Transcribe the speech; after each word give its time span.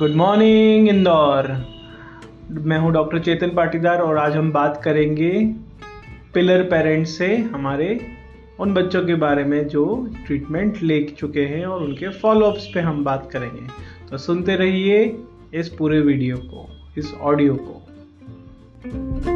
Good 0.00 0.14
morning 0.14 0.88
Indore 0.88 1.46
मैं 2.50 2.78
हूँ 2.78 2.92
doctor 2.92 3.18
चेतन 3.18 3.50
पाटीदार 3.50 3.98
और 3.98 4.18
आज 4.18 4.36
हम 4.36 4.50
बात 4.52 4.80
करेंगे 4.84 5.30
पिलर 6.34 6.62
पेरेंट्स 6.62 7.10
से 7.10 7.36
हमारे 7.36 7.88
उन 8.60 8.74
बच्चों 8.74 9.04
के 9.06 9.14
बारे 9.14 9.44
में 9.44 9.68
जो 9.68 9.84
ट्रीटमेंट 10.26 10.82
ले 10.82 11.00
चुके 11.18 11.44
हैं 11.44 11.64
और 11.66 11.82
उनके 11.82 12.08
फॉलोअप्स 12.08 12.66
पे 12.74 12.80
हम 12.80 13.02
बात 13.04 13.28
करेंगे। 13.32 13.66
तो 14.10 14.18
सुनते 14.18 14.56
रहिए 14.56 15.16
इस 15.54 15.68
पूरे 15.68 16.00
वीडियो 16.00 16.36
को, 16.36 16.68
इस 16.98 17.14
ऑडियो 17.14 17.54
को। 17.54 19.35